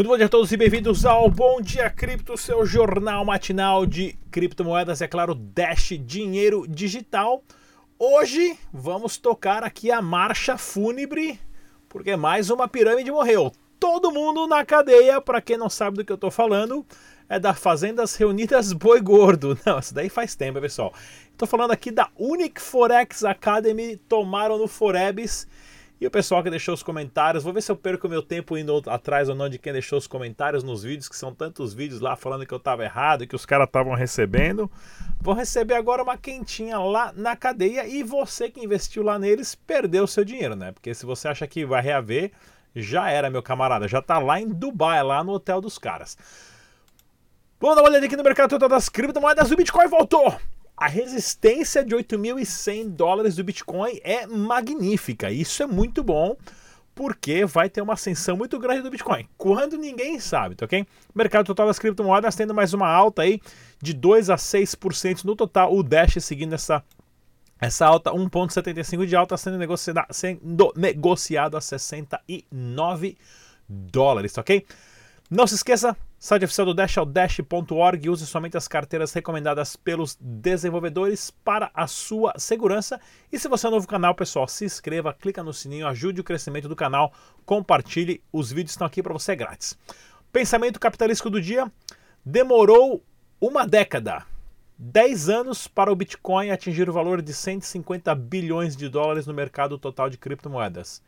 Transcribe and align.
Muito 0.00 0.08
bom 0.08 0.16
dia 0.16 0.24
a 0.24 0.30
todos 0.30 0.50
e 0.50 0.56
bem-vindos 0.56 1.04
ao 1.04 1.30
Bom 1.30 1.60
Dia 1.60 1.90
Cripto, 1.90 2.34
seu 2.34 2.64
jornal 2.64 3.22
matinal 3.22 3.84
de 3.84 4.16
criptomoedas, 4.30 5.02
é 5.02 5.06
claro, 5.06 5.34
Dash 5.34 5.92
Dinheiro 6.00 6.66
Digital. 6.66 7.44
Hoje 7.98 8.58
vamos 8.72 9.18
tocar 9.18 9.62
aqui 9.62 9.92
a 9.92 10.00
marcha 10.00 10.56
fúnebre, 10.56 11.38
porque 11.86 12.16
mais 12.16 12.48
uma 12.48 12.66
pirâmide 12.66 13.10
morreu. 13.10 13.52
Todo 13.78 14.10
mundo 14.10 14.46
na 14.46 14.64
cadeia, 14.64 15.20
para 15.20 15.42
quem 15.42 15.58
não 15.58 15.68
sabe 15.68 15.98
do 15.98 16.04
que 16.06 16.12
eu 16.12 16.14
estou 16.14 16.30
falando, 16.30 16.82
é 17.28 17.38
da 17.38 17.52
Fazendas 17.52 18.16
Reunidas 18.16 18.72
Boi 18.72 19.02
Gordo. 19.02 19.58
Não, 19.66 19.78
isso 19.78 19.92
daí 19.92 20.08
faz 20.08 20.34
tempo, 20.34 20.62
pessoal. 20.62 20.94
Estou 21.30 21.46
falando 21.46 21.72
aqui 21.72 21.90
da 21.90 22.08
Unique 22.18 22.62
Forex 22.62 23.22
Academy, 23.22 23.98
tomaram 24.08 24.56
no 24.56 24.66
Forebs 24.66 25.46
e 26.00 26.06
o 26.06 26.10
pessoal 26.10 26.42
que 26.42 26.48
deixou 26.48 26.72
os 26.72 26.82
comentários, 26.82 27.44
vou 27.44 27.52
ver 27.52 27.60
se 27.60 27.70
eu 27.70 27.76
perco 27.76 28.08
meu 28.08 28.22
tempo 28.22 28.56
indo 28.56 28.82
atrás 28.86 29.28
ou 29.28 29.34
não 29.34 29.50
de 29.50 29.58
quem 29.58 29.70
deixou 29.70 29.98
os 29.98 30.06
comentários 30.06 30.64
nos 30.64 30.82
vídeos, 30.82 31.10
que 31.10 31.16
são 31.16 31.34
tantos 31.34 31.74
vídeos 31.74 32.00
lá 32.00 32.16
falando 32.16 32.46
que 32.46 32.54
eu 32.54 32.58
estava 32.58 32.82
errado 32.82 33.22
e 33.22 33.26
que 33.26 33.36
os 33.36 33.44
caras 33.44 33.66
estavam 33.66 33.92
recebendo. 33.92 34.70
Vou 35.20 35.34
receber 35.34 35.74
agora 35.74 36.02
uma 36.02 36.16
quentinha 36.16 36.78
lá 36.78 37.12
na 37.14 37.36
cadeia 37.36 37.86
e 37.86 38.02
você 38.02 38.48
que 38.48 38.64
investiu 38.64 39.02
lá 39.02 39.18
neles 39.18 39.54
perdeu 39.54 40.06
seu 40.06 40.24
dinheiro, 40.24 40.56
né? 40.56 40.72
Porque 40.72 40.94
se 40.94 41.04
você 41.04 41.28
acha 41.28 41.46
que 41.46 41.66
vai 41.66 41.82
reaver, 41.82 42.32
já 42.74 43.10
era, 43.10 43.28
meu 43.28 43.42
camarada, 43.42 43.86
já 43.86 44.00
tá 44.00 44.18
lá 44.18 44.40
em 44.40 44.48
Dubai, 44.48 45.02
lá 45.02 45.22
no 45.22 45.32
hotel 45.32 45.60
dos 45.60 45.76
caras. 45.76 46.16
Vamos 47.60 47.76
dar 47.76 47.82
uma 47.82 47.90
olhada 47.90 48.06
aqui 48.06 48.16
no 48.16 48.24
mercado 48.24 48.48
total 48.48 48.70
das 48.70 48.88
criptomoedas. 48.88 49.50
O 49.50 49.56
Bitcoin 49.56 49.86
voltou! 49.86 50.34
A 50.80 50.88
resistência 50.88 51.84
de 51.84 51.94
8.100 51.94 52.88
dólares 52.88 53.36
do 53.36 53.44
Bitcoin 53.44 54.00
é 54.02 54.26
magnífica. 54.26 55.30
Isso 55.30 55.62
é 55.62 55.66
muito 55.66 56.02
bom 56.02 56.34
porque 56.94 57.44
vai 57.44 57.68
ter 57.68 57.82
uma 57.82 57.92
ascensão 57.92 58.34
muito 58.34 58.58
grande 58.58 58.80
do 58.80 58.90
Bitcoin. 58.90 59.28
Quando 59.36 59.76
ninguém 59.76 60.18
sabe, 60.18 60.54
tá 60.54 60.64
ok? 60.64 60.86
Mercado 61.14 61.44
total 61.44 61.66
das 61.66 61.78
criptomoedas 61.78 62.34
tendo 62.34 62.54
mais 62.54 62.72
uma 62.72 62.88
alta 62.88 63.20
aí 63.20 63.42
de 63.78 63.92
2 63.92 64.30
a 64.30 64.36
6% 64.36 65.22
no 65.24 65.36
total. 65.36 65.74
O 65.74 65.82
Dash 65.82 66.16
seguindo 66.20 66.54
essa 66.54 66.82
essa 67.60 67.84
alta 67.84 68.10
1.75 68.10 69.04
de 69.04 69.14
alta 69.14 69.36
sendo 69.36 69.58
negociada 69.58 70.06
sendo 70.10 70.72
negociado 70.74 71.58
a 71.58 71.60
69 71.60 73.18
dólares, 73.68 74.32
tá 74.32 74.40
ok? 74.40 74.64
Não 75.30 75.46
se 75.46 75.56
esqueça, 75.56 75.94
site 76.22 76.44
oficial 76.44 76.66
do 76.66 76.74
Dash 76.74 76.98
é 76.98 77.00
o 77.00 77.06
dash.org 77.06 78.10
use 78.10 78.26
somente 78.26 78.54
as 78.54 78.68
carteiras 78.68 79.10
recomendadas 79.14 79.74
pelos 79.74 80.18
desenvolvedores 80.20 81.30
para 81.30 81.70
a 81.72 81.86
sua 81.86 82.34
segurança. 82.36 83.00
E 83.32 83.38
se 83.38 83.48
você 83.48 83.66
é 83.66 83.70
novo 83.70 83.84
no 83.84 83.88
canal, 83.88 84.14
pessoal, 84.14 84.46
se 84.46 84.66
inscreva, 84.66 85.14
clica 85.14 85.42
no 85.42 85.54
sininho, 85.54 85.88
ajude 85.88 86.20
o 86.20 86.24
crescimento 86.24 86.68
do 86.68 86.76
canal, 86.76 87.10
compartilhe, 87.46 88.22
os 88.30 88.52
vídeos 88.52 88.72
estão 88.72 88.86
aqui 88.86 89.02
para 89.02 89.14
você 89.14 89.34
grátis. 89.34 89.78
Pensamento 90.30 90.78
capitalístico 90.78 91.30
do 91.30 91.40
dia, 91.40 91.72
demorou 92.22 93.02
uma 93.40 93.66
década, 93.66 94.26
10 94.76 95.30
anos 95.30 95.66
para 95.66 95.90
o 95.90 95.96
Bitcoin 95.96 96.50
atingir 96.50 96.86
o 96.90 96.92
valor 96.92 97.22
de 97.22 97.32
150 97.32 98.14
bilhões 98.14 98.76
de 98.76 98.90
dólares 98.90 99.26
no 99.26 99.32
mercado 99.32 99.78
total 99.78 100.10
de 100.10 100.18
criptomoedas. 100.18 101.02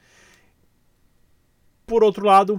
Por 1.87 2.03
outro 2.03 2.25
lado, 2.25 2.59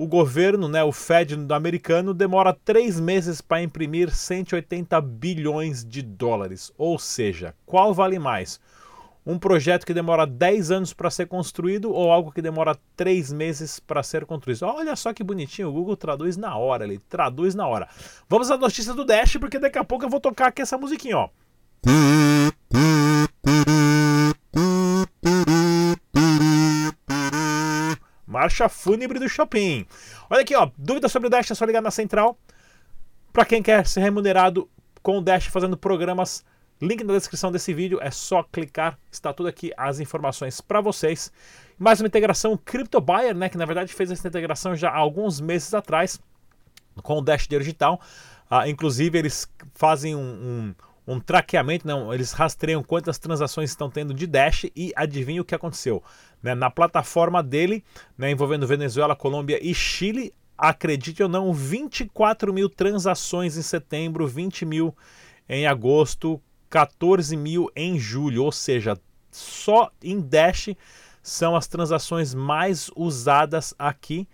o 0.00 0.06
governo, 0.06 0.66
né, 0.66 0.82
o 0.82 0.92
Fed 0.92 1.36
americano, 1.50 2.14
demora 2.14 2.56
três 2.64 2.98
meses 2.98 3.42
para 3.42 3.60
imprimir 3.60 4.10
180 4.10 4.98
bilhões 4.98 5.84
de 5.84 6.00
dólares. 6.00 6.72
Ou 6.78 6.98
seja, 6.98 7.54
qual 7.66 7.92
vale 7.92 8.18
mais? 8.18 8.58
Um 9.26 9.38
projeto 9.38 9.84
que 9.84 9.92
demora 9.92 10.26
10 10.26 10.70
anos 10.70 10.94
para 10.94 11.10
ser 11.10 11.26
construído 11.26 11.92
ou 11.92 12.10
algo 12.10 12.32
que 12.32 12.40
demora 12.40 12.78
3 12.96 13.30
meses 13.30 13.78
para 13.78 14.02
ser 14.02 14.24
construído? 14.24 14.62
Olha 14.62 14.96
só 14.96 15.12
que 15.12 15.22
bonitinho, 15.22 15.68
o 15.68 15.72
Google 15.72 15.98
traduz 15.98 16.34
na 16.34 16.56
hora, 16.56 16.84
ele 16.84 16.98
traduz 17.06 17.54
na 17.54 17.68
hora. 17.68 17.86
Vamos 18.26 18.50
à 18.50 18.56
notícia 18.56 18.94
do 18.94 19.04
Dash, 19.04 19.36
porque 19.36 19.58
daqui 19.58 19.78
a 19.78 19.84
pouco 19.84 20.06
eu 20.06 20.08
vou 20.08 20.18
tocar 20.18 20.46
aqui 20.46 20.62
essa 20.62 20.78
musiquinha, 20.78 21.18
ó. 21.18 21.28
Marcha 28.40 28.70
fúnebre 28.70 29.18
do 29.18 29.28
shopping. 29.28 29.84
Olha 30.30 30.40
aqui, 30.40 30.56
ó. 30.56 30.70
Dúvida 30.78 31.10
sobre 31.10 31.26
o 31.26 31.30
Dash 31.30 31.50
é 31.50 31.54
só 31.54 31.66
ligar 31.66 31.82
na 31.82 31.90
central. 31.90 32.38
Para 33.34 33.44
quem 33.44 33.62
quer 33.62 33.86
ser 33.86 34.00
remunerado 34.00 34.66
com 35.02 35.18
o 35.18 35.20
Dash 35.20 35.44
fazendo 35.48 35.76
programas, 35.76 36.42
link 36.80 37.04
na 37.04 37.12
descrição 37.12 37.52
desse 37.52 37.74
vídeo. 37.74 37.98
É 38.00 38.10
só 38.10 38.42
clicar. 38.42 38.98
Está 39.12 39.30
tudo 39.30 39.50
aqui 39.50 39.72
as 39.76 40.00
informações 40.00 40.58
para 40.58 40.80
vocês. 40.80 41.30
Mais 41.78 42.00
uma 42.00 42.06
integração 42.06 42.56
CryptoBuyer, 42.56 43.36
né? 43.36 43.50
Que 43.50 43.58
na 43.58 43.66
verdade 43.66 43.92
fez 43.92 44.10
essa 44.10 44.26
integração 44.26 44.74
já 44.74 44.88
há 44.88 44.96
alguns 44.96 45.38
meses 45.38 45.74
atrás 45.74 46.18
com 47.02 47.18
o 47.18 47.20
Dash 47.20 47.46
Digital. 47.46 48.00
Ah, 48.48 48.66
inclusive, 48.66 49.18
eles 49.18 49.46
fazem 49.74 50.16
um, 50.16 50.20
um 50.20 50.74
um 51.10 51.18
traqueamento, 51.18 51.86
não, 51.86 52.14
eles 52.14 52.30
rastreiam 52.30 52.84
quantas 52.84 53.18
transações 53.18 53.70
estão 53.70 53.90
tendo 53.90 54.14
de 54.14 54.28
Dash 54.28 54.66
e 54.76 54.92
adivinha 54.94 55.42
o 55.42 55.44
que 55.44 55.54
aconteceu. 55.54 56.02
Né? 56.42 56.54
Na 56.54 56.70
plataforma 56.70 57.42
dele, 57.42 57.84
né, 58.16 58.30
envolvendo 58.30 58.66
Venezuela, 58.66 59.16
Colômbia 59.16 59.58
e 59.62 59.74
Chile, 59.74 60.32
acredite 60.56 61.22
ou 61.22 61.28
não, 61.28 61.52
24 61.52 62.52
mil 62.52 62.68
transações 62.68 63.56
em 63.56 63.62
setembro, 63.62 64.26
20 64.26 64.64
mil 64.64 64.96
em 65.48 65.66
agosto, 65.66 66.40
14 66.68 67.36
mil 67.36 67.68
em 67.74 67.98
julho, 67.98 68.44
ou 68.44 68.52
seja, 68.52 68.98
só 69.30 69.90
em 70.02 70.20
Dash 70.20 70.70
são 71.22 71.56
as 71.56 71.66
transações 71.66 72.34
mais 72.34 72.90
usadas 72.94 73.74
aqui 73.78 74.28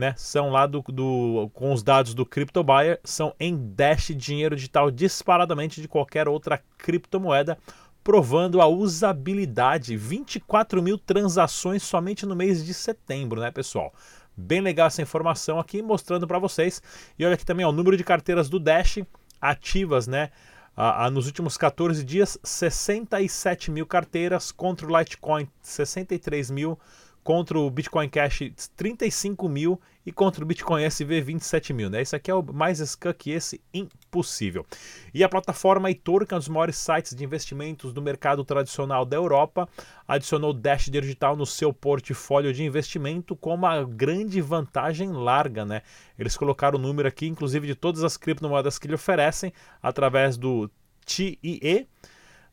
né, 0.00 0.14
são 0.16 0.50
lá 0.50 0.66
do, 0.66 0.82
do, 0.88 1.50
com 1.52 1.72
os 1.72 1.82
dados 1.82 2.14
do 2.14 2.24
CryptoBuyer, 2.24 2.98
são 3.04 3.34
em 3.38 3.56
Dash 3.74 4.12
dinheiro 4.16 4.56
digital 4.56 4.90
disparadamente 4.90 5.80
de 5.80 5.88
qualquer 5.88 6.28
outra 6.28 6.62
criptomoeda, 6.78 7.58
provando 8.02 8.60
a 8.60 8.66
usabilidade. 8.66 9.96
24 9.96 10.82
mil 10.82 10.98
transações 10.98 11.82
somente 11.82 12.26
no 12.26 12.36
mês 12.36 12.64
de 12.64 12.74
setembro, 12.74 13.40
né, 13.40 13.50
pessoal? 13.50 13.92
Bem 14.36 14.60
legal 14.60 14.86
essa 14.86 15.02
informação 15.02 15.58
aqui, 15.58 15.82
mostrando 15.82 16.26
para 16.26 16.38
vocês. 16.38 16.82
E 17.18 17.24
olha 17.24 17.34
aqui 17.34 17.44
também 17.44 17.66
ó, 17.66 17.68
o 17.68 17.72
número 17.72 17.96
de 17.96 18.04
carteiras 18.04 18.48
do 18.48 18.58
Dash 18.58 18.98
ativas, 19.40 20.06
né? 20.06 20.30
Ah, 20.76 21.06
ah, 21.06 21.10
nos 21.10 21.26
últimos 21.26 21.56
14 21.56 22.02
dias, 22.04 22.38
67 22.42 23.70
mil 23.70 23.84
carteiras 23.84 24.50
contra 24.50 24.86
o 24.86 24.98
Litecoin, 24.98 25.48
63 25.60 26.50
mil 26.50 26.78
contra 27.22 27.58
o 27.58 27.70
Bitcoin 27.70 28.08
Cash 28.08 28.50
35 28.76 29.48
mil 29.48 29.80
e 30.04 30.12
contra 30.12 30.42
o 30.42 30.46
Bitcoin 30.46 30.84
SV 30.84 31.20
27 31.20 31.72
mil. 31.72 31.90
Né? 31.90 32.02
Isso 32.02 32.16
aqui 32.16 32.30
é 32.30 32.34
o 32.34 32.42
mais 32.42 32.78
scam 32.78 33.12
que 33.12 33.30
esse 33.30 33.60
impossível. 34.10 34.66
E 35.14 35.22
a 35.22 35.28
plataforma 35.28 35.90
Etor, 35.90 36.26
que 36.26 36.34
é 36.34 36.36
um 36.36 36.40
dos 36.40 36.48
maiores 36.48 36.76
sites 36.76 37.14
de 37.14 37.24
investimentos 37.24 37.92
do 37.92 38.02
mercado 38.02 38.44
tradicional 38.44 39.04
da 39.04 39.16
Europa, 39.16 39.68
adicionou 40.06 40.52
Dash 40.52 40.90
Digital 40.90 41.36
no 41.36 41.46
seu 41.46 41.72
portfólio 41.72 42.52
de 42.52 42.64
investimento 42.64 43.36
com 43.36 43.54
uma 43.54 43.84
grande 43.84 44.40
vantagem 44.40 45.12
larga. 45.12 45.64
Né? 45.64 45.82
Eles 46.18 46.36
colocaram 46.36 46.78
o 46.78 46.82
número 46.82 47.06
aqui, 47.06 47.26
inclusive, 47.28 47.68
de 47.68 47.74
todas 47.76 48.02
as 48.02 48.16
criptomoedas 48.16 48.78
que 48.78 48.88
lhe 48.88 48.94
oferecem 48.94 49.52
através 49.80 50.36
do 50.36 50.68
TIE. 51.06 51.88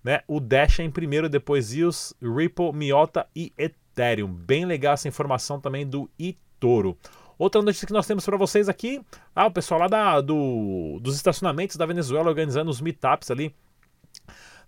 Né? 0.03 0.21
O 0.27 0.39
Dash 0.39 0.79
é 0.79 0.83
em 0.83 0.91
primeiro, 0.91 1.27
depois 1.27 1.73
EOS, 1.73 2.13
Ripple, 2.21 2.71
Miota 2.71 3.27
e 3.35 3.51
Ethereum. 3.57 4.31
Bem 4.31 4.63
legal 4.63 4.93
essa 4.93 5.07
informação 5.07 5.59
também 5.59 5.85
do 5.85 6.09
eToro. 6.19 6.97
Outra 7.37 7.61
notícia 7.61 7.85
que 7.85 7.93
nós 7.93 8.07
temos 8.07 8.25
para 8.25 8.37
vocês 8.37 8.67
aqui, 8.67 9.01
ah, 9.35 9.45
o 9.45 9.51
pessoal 9.51 9.81
lá 9.81 9.87
da, 9.87 10.21
do, 10.21 10.99
dos 11.01 11.15
estacionamentos 11.15 11.75
da 11.75 11.85
Venezuela 11.85 12.29
organizando 12.29 12.71
os 12.71 12.81
meetups 12.81 13.29
ali 13.29 13.53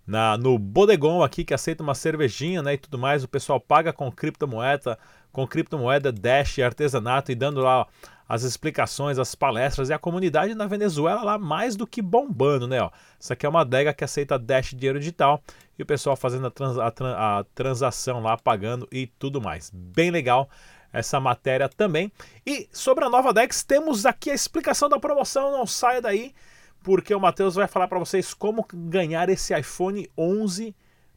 na, 0.06 0.36
no 0.38 0.58
Bodegon 0.58 1.22
aqui, 1.22 1.44
que 1.44 1.54
aceita 1.54 1.82
uma 1.82 1.94
cervejinha 1.94 2.62
né, 2.62 2.74
e 2.74 2.78
tudo 2.78 2.98
mais. 2.98 3.24
O 3.24 3.28
pessoal 3.28 3.60
paga 3.60 3.92
com 3.92 4.10
criptomoeda, 4.10 4.98
com 5.32 5.46
criptomoeda, 5.46 6.12
Dash, 6.12 6.58
artesanato 6.58 7.32
e 7.32 7.34
dando 7.34 7.60
lá 7.60 7.86
as 8.28 8.44
explicações, 8.44 9.18
as 9.18 9.34
palestras 9.34 9.88
e 9.88 9.92
a 9.92 9.98
comunidade 9.98 10.54
na 10.54 10.66
Venezuela 10.66 11.24
lá 11.24 11.36
mais 11.36 11.74
do 11.74 11.84
que 11.84 12.00
bombando, 12.00 12.68
né? 12.68 12.80
Ó. 12.80 12.90
Isso 13.18 13.32
aqui 13.32 13.44
é 13.44 13.48
uma 13.48 13.62
adega 13.62 13.92
que 13.92 14.04
aceita 14.04 14.38
Dash 14.38 14.70
dinheiro 14.70 15.00
digital 15.00 15.42
e 15.76 15.82
o 15.82 15.86
pessoal 15.86 16.14
fazendo 16.14 16.46
a, 16.46 16.50
trans, 16.50 16.78
a, 16.78 17.38
a 17.38 17.44
transação 17.52 18.20
lá, 18.20 18.36
pagando 18.36 18.86
e 18.92 19.08
tudo 19.08 19.40
mais. 19.40 19.72
Bem 19.74 20.12
legal 20.12 20.48
essa 20.92 21.20
matéria 21.20 21.68
também. 21.68 22.10
E 22.46 22.68
sobre 22.72 23.04
a 23.04 23.10
nova 23.10 23.32
Dex, 23.32 23.62
temos 23.62 24.06
aqui 24.06 24.30
a 24.30 24.34
explicação 24.34 24.88
da 24.88 24.98
promoção, 24.98 25.52
não 25.52 25.66
saia 25.66 26.00
daí, 26.00 26.34
porque 26.82 27.14
o 27.14 27.20
Matheus 27.20 27.54
vai 27.54 27.66
falar 27.66 27.88
para 27.88 27.98
vocês 27.98 28.34
como 28.34 28.66
ganhar 28.72 29.28
esse 29.28 29.58
iPhone 29.58 30.10
11 30.16 30.74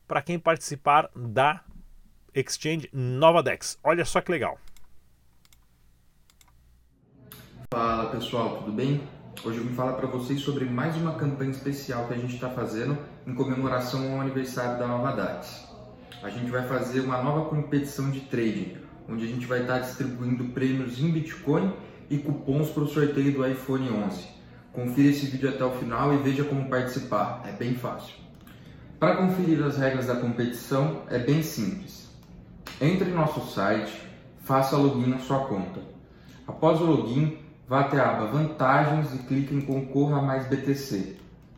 para 0.07 0.21
quem 0.21 0.37
participar 0.37 1.09
da 1.15 1.61
Exchange 2.33 2.89
Nova 2.91 3.41
Dex. 3.41 3.77
Olha 3.83 4.03
só 4.05 4.21
que 4.21 4.31
legal. 4.31 4.57
Fala 7.73 8.09
pessoal, 8.11 8.57
tudo 8.57 8.71
bem? 8.71 9.01
Hoje 9.43 9.57
eu 9.57 9.63
vim 9.63 9.73
falar 9.73 9.93
para 9.93 10.07
vocês 10.07 10.39
sobre 10.41 10.63
mais 10.65 10.95
uma 10.95 11.15
campanha 11.15 11.51
especial 11.51 12.07
que 12.07 12.13
a 12.13 12.17
gente 12.17 12.35
está 12.35 12.49
fazendo 12.49 12.97
em 13.25 13.33
comemoração 13.33 14.13
ao 14.13 14.21
aniversário 14.21 14.77
da 14.77 14.87
Nova 14.87 15.11
Dax. 15.11 15.67
A 16.21 16.29
gente 16.29 16.49
vai 16.49 16.67
fazer 16.67 17.01
uma 17.01 17.21
nova 17.21 17.49
competição 17.49 18.09
de 18.11 18.21
trading, 18.21 18.77
onde 19.09 19.25
a 19.25 19.27
gente 19.27 19.45
vai 19.45 19.61
estar 19.61 19.79
distribuindo 19.79 20.45
prêmios 20.45 20.99
em 20.99 21.11
Bitcoin 21.11 21.73
e 22.09 22.17
cupons 22.17 22.69
para 22.69 22.83
o 22.83 22.87
sorteio 22.87 23.33
do 23.33 23.47
iPhone 23.47 23.89
11. 23.89 24.27
Confira 24.71 25.09
esse 25.09 25.27
vídeo 25.27 25.49
até 25.49 25.63
o 25.63 25.71
final 25.71 26.13
e 26.13 26.17
veja 26.17 26.43
como 26.43 26.69
participar, 26.69 27.43
é 27.45 27.51
bem 27.51 27.75
fácil. 27.75 28.15
Para 28.99 29.17
conferir 29.17 29.61
as 29.63 29.77
regras 29.77 30.07
da 30.07 30.15
competição 30.15 31.01
é 31.09 31.19
bem 31.19 31.43
simples. 31.43 32.09
Entre 32.81 33.09
em 33.09 33.13
nosso 33.13 33.41
site, 33.53 33.93
faça 34.43 34.77
login 34.77 35.07
na 35.07 35.19
sua 35.19 35.45
conta. 35.45 35.81
Após 36.47 36.81
o 36.81 36.85
login, 36.85 37.37
vá 37.67 37.81
até 37.81 37.99
a 37.99 38.09
aba 38.09 38.27
Vantagens 38.27 39.13
e 39.13 39.19
clique 39.19 39.53
em 39.53 39.61
Concorra 39.61 40.21
mais 40.21 40.47
BTC. 40.47 41.17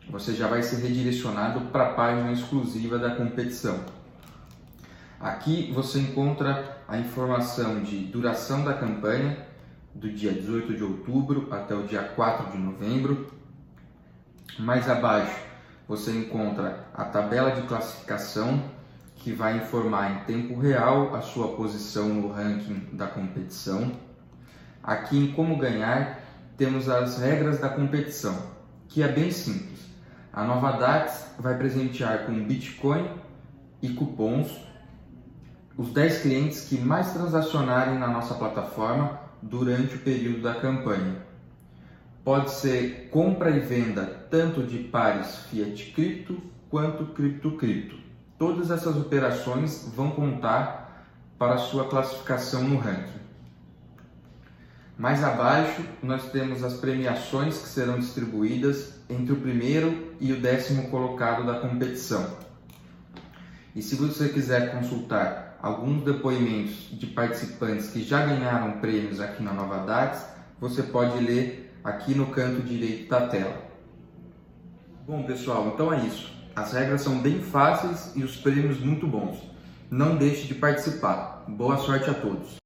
Você 0.09 0.33
já 0.33 0.47
vai 0.47 0.61
ser 0.61 0.77
redirecionado 0.77 1.61
para 1.71 1.87
a 1.87 1.93
página 1.93 2.31
exclusiva 2.31 2.99
da 2.99 3.15
competição. 3.15 3.79
Aqui 5.19 5.71
você 5.73 5.99
encontra 5.99 6.74
a 6.87 6.97
informação 6.97 7.81
de 7.81 8.05
duração 8.05 8.63
da 8.63 8.73
campanha, 8.73 9.37
do 9.93 10.11
dia 10.11 10.33
18 10.33 10.75
de 10.75 10.83
outubro 10.83 11.47
até 11.51 11.73
o 11.73 11.83
dia 11.83 12.03
4 12.03 12.51
de 12.51 12.57
novembro. 12.57 13.31
Mais 14.59 14.89
abaixo 14.89 15.39
você 15.87 16.11
encontra 16.11 16.87
a 16.93 17.05
tabela 17.05 17.51
de 17.51 17.61
classificação, 17.63 18.63
que 19.15 19.31
vai 19.31 19.57
informar 19.57 20.11
em 20.11 20.23
tempo 20.25 20.59
real 20.59 21.15
a 21.15 21.21
sua 21.21 21.55
posição 21.55 22.09
no 22.09 22.31
ranking 22.31 22.89
da 22.93 23.07
competição. 23.07 23.93
Aqui 24.83 25.17
em 25.17 25.31
Como 25.31 25.57
Ganhar 25.57 26.19
temos 26.57 26.89
as 26.89 27.17
regras 27.19 27.59
da 27.59 27.69
competição, 27.69 28.37
que 28.87 29.01
é 29.01 29.07
bem 29.07 29.31
simples. 29.31 29.85
A 30.31 30.43
Nova 30.43 30.73
Dax 30.73 31.35
vai 31.39 31.57
presentear 31.57 32.25
com 32.25 32.43
Bitcoin 32.43 33.09
e 33.81 33.89
cupons 33.89 34.51
os 35.77 35.89
10 35.89 36.21
clientes 36.21 36.61
que 36.61 36.77
mais 36.77 37.11
transacionarem 37.11 37.99
na 37.99 38.07
nossa 38.07 38.33
plataforma 38.35 39.19
durante 39.41 39.95
o 39.95 39.99
período 39.99 40.41
da 40.41 40.55
campanha. 40.55 41.17
Pode 42.23 42.51
ser 42.51 43.09
compra 43.11 43.51
e 43.51 43.59
venda 43.59 44.05
tanto 44.31 44.63
de 44.63 44.79
pares 44.79 45.37
Fiat 45.49 45.91
Cripto 45.91 46.41
quanto 46.69 47.05
Cripto 47.07 47.51
Cripto. 47.51 47.97
Todas 48.37 48.71
essas 48.71 48.95
operações 48.97 49.91
vão 49.95 50.11
contar 50.11 51.05
para 51.37 51.57
sua 51.57 51.87
classificação 51.87 52.63
no 52.63 52.77
ranking. 52.77 53.19
Mais 54.97 55.23
abaixo, 55.23 55.83
nós 56.01 56.31
temos 56.31 56.63
as 56.63 56.75
premiações 56.75 57.57
que 57.57 57.67
serão 57.67 57.99
distribuídas 57.99 58.93
entre 59.09 59.33
o 59.33 59.41
primeiro 59.41 60.15
e 60.21 60.31
o 60.31 60.39
décimo 60.39 60.89
colocado 60.89 61.45
da 61.45 61.59
competição. 61.59 62.25
E 63.75 63.81
se 63.81 63.95
você 63.95 64.29
quiser 64.29 64.71
consultar 64.71 65.44
alguns 65.65 66.03
depoimentos 66.03 66.89
de 66.91 67.07
participantes 67.07 67.89
que 67.89 68.03
já 68.03 68.23
ganharam 68.23 68.73
prêmios 68.73 69.19
aqui 69.19 69.41
na 69.41 69.51
Nova 69.51 69.79
Dax, 69.79 70.23
você 70.61 70.83
pode 70.83 71.17
ler 71.17 71.75
aqui 71.83 72.13
no 72.13 72.27
canto 72.27 72.61
direito 72.61 73.09
da 73.09 73.27
tela. 73.27 73.63
Bom, 75.07 75.23
pessoal, 75.23 75.71
então 75.73 75.91
é 75.91 76.05
isso. 76.05 76.31
As 76.55 76.71
regras 76.71 77.01
são 77.01 77.17
bem 77.17 77.41
fáceis 77.41 78.15
e 78.15 78.23
os 78.23 78.37
prêmios 78.37 78.79
muito 78.79 79.07
bons. 79.07 79.39
Não 79.89 80.15
deixe 80.15 80.45
de 80.45 80.53
participar. 80.53 81.43
Boa 81.47 81.77
sorte 81.77 82.11
a 82.11 82.13
todos. 82.13 82.57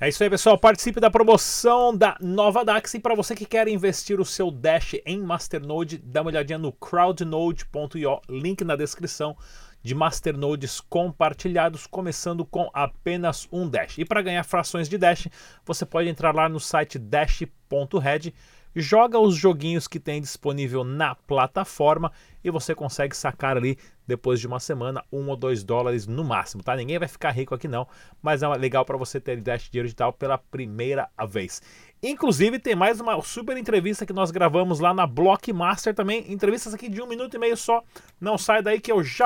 É 0.00 0.08
isso 0.08 0.24
aí, 0.24 0.28
pessoal. 0.28 0.58
Participe 0.58 0.98
da 0.98 1.08
promoção 1.08 1.96
da 1.96 2.16
Nova 2.20 2.64
Dax. 2.64 2.94
E 2.94 2.98
para 2.98 3.14
você 3.14 3.32
que 3.32 3.46
quer 3.46 3.68
investir 3.68 4.20
o 4.20 4.24
seu 4.24 4.50
Dash 4.50 4.96
em 5.06 5.20
Masternode, 5.20 5.98
dá 5.98 6.20
uma 6.20 6.30
olhadinha 6.30 6.58
no 6.58 6.72
crowdnode.io, 6.72 8.20
link 8.28 8.64
na 8.64 8.74
descrição 8.74 9.36
de 9.84 9.94
masternodes 9.94 10.80
compartilhados, 10.80 11.86
começando 11.86 12.44
com 12.44 12.68
apenas 12.74 13.46
um 13.52 13.68
Dash. 13.68 13.98
E 13.98 14.04
para 14.04 14.20
ganhar 14.20 14.42
frações 14.42 14.88
de 14.88 14.98
Dash, 14.98 15.28
você 15.64 15.86
pode 15.86 16.08
entrar 16.08 16.34
lá 16.34 16.48
no 16.48 16.58
site 16.58 16.98
dash.red 16.98 18.32
joga 18.74 19.18
os 19.18 19.36
joguinhos 19.36 19.86
que 19.86 20.00
tem 20.00 20.20
disponível 20.20 20.82
na 20.84 21.14
plataforma 21.14 22.10
e 22.42 22.50
você 22.50 22.74
consegue 22.74 23.16
sacar 23.16 23.56
ali 23.56 23.78
depois 24.06 24.40
de 24.40 24.46
uma 24.46 24.60
semana 24.60 25.02
um 25.12 25.28
ou 25.28 25.36
dois 25.36 25.62
dólares 25.62 26.06
no 26.06 26.24
máximo, 26.24 26.62
tá? 26.62 26.76
Ninguém 26.76 26.98
vai 26.98 27.08
ficar 27.08 27.30
rico 27.30 27.54
aqui 27.54 27.68
não, 27.68 27.86
mas 28.20 28.42
é 28.42 28.48
legal 28.48 28.84
para 28.84 28.96
você 28.96 29.20
ter 29.20 29.40
Dash 29.40 29.70
dinheiro 29.70 29.86
digital 29.86 30.12
pela 30.12 30.36
primeira 30.36 31.08
vez. 31.28 31.62
Inclusive 32.02 32.58
tem 32.58 32.74
mais 32.74 33.00
uma 33.00 33.20
super 33.22 33.56
entrevista 33.56 34.04
que 34.04 34.12
nós 34.12 34.30
gravamos 34.30 34.80
lá 34.80 34.92
na 34.92 35.06
Blockmaster 35.06 35.94
também, 35.94 36.30
entrevistas 36.30 36.74
aqui 36.74 36.88
de 36.88 37.00
um 37.00 37.06
minuto 37.06 37.34
e 37.34 37.38
meio 37.38 37.56
só. 37.56 37.82
Não 38.20 38.36
sai 38.36 38.62
daí 38.62 38.80
que 38.80 38.92
eu 38.92 39.02
já 39.02 39.24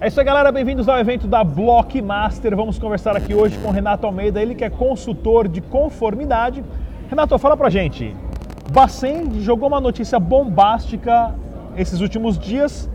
é 0.00 0.08
isso 0.08 0.18
aí, 0.18 0.26
galera. 0.26 0.50
Bem-vindos 0.50 0.88
ao 0.88 0.98
evento 0.98 1.28
da 1.28 1.44
Blockmaster. 1.44 2.56
Vamos 2.56 2.76
conversar 2.76 3.16
aqui 3.16 3.36
hoje 3.36 3.56
com 3.58 3.70
Renato 3.70 4.04
Almeida, 4.04 4.42
ele 4.42 4.52
que 4.52 4.64
é 4.64 4.70
consultor 4.70 5.46
de 5.46 5.60
conformidade 5.60 6.64
Renato, 7.12 7.38
fala 7.38 7.58
pra 7.58 7.68
gente. 7.68 8.16
Bacen 8.72 9.38
jogou 9.42 9.68
uma 9.68 9.82
notícia 9.82 10.18
bombástica 10.18 11.34
esses 11.76 12.00
últimos 12.00 12.38
dias, 12.38 12.88